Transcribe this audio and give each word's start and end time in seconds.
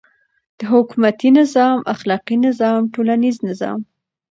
د 0.59 0.59
حکومتی 0.73 1.29
نظام، 1.39 1.77
اخلاقی 1.93 2.37
نظام، 2.47 2.81
ټولنیز 2.93 3.37
نظام 3.49 3.79